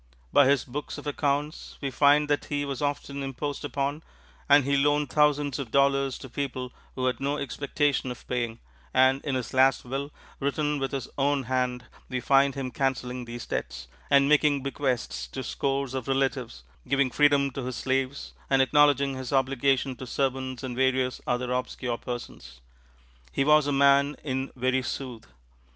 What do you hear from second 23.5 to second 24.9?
a man in very